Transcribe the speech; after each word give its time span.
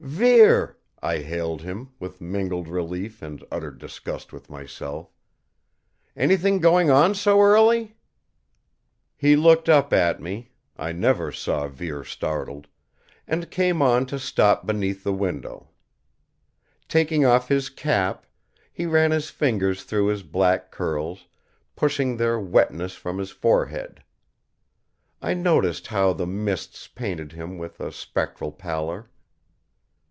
"Vere!" 0.03 0.77
I 1.01 1.19
hailed 1.19 1.61
him, 1.61 1.91
with 1.99 2.19
mingled 2.21 2.67
relief 2.67 3.21
and 3.21 3.41
utter 3.51 3.69
disgust 3.71 4.33
with 4.33 4.49
myself. 4.49 5.15
"Anything 6.17 6.59
going 6.59 6.89
on 6.89 7.13
so 7.15 7.39
early?" 7.39 7.95
He 9.15 9.35
looked 9.37 9.69
up 9.69 9.93
at 9.93 10.19
me 10.19 10.49
I 10.75 10.91
never 10.91 11.31
saw 11.31 11.67
Vere 11.67 12.03
startled 12.03 12.67
and 13.27 13.49
came 13.51 13.81
on 13.81 14.05
to 14.07 14.17
stop 14.19 14.65
beneath 14.65 15.03
the 15.03 15.13
window. 15.13 15.69
Taking 16.89 17.23
off 17.23 17.47
his 17.47 17.69
cap, 17.69 18.25
he 18.73 18.85
ran 18.87 19.11
his 19.11 19.29
fingers 19.29 19.83
through 19.83 20.07
his 20.07 20.23
black 20.23 20.71
curls, 20.71 21.27
pushing 21.75 22.17
their 22.17 22.39
wetness 22.39 22.95
from 22.95 23.17
his 23.19 23.29
forehead. 23.31 24.03
I 25.21 25.35
noticed 25.35 25.87
how 25.87 26.11
the 26.13 26.27
mists 26.27 26.87
painted 26.87 27.31
him 27.33 27.57
with 27.59 27.79
a 27.79 27.91
spectral 27.93 28.51
pallor. 28.51 29.07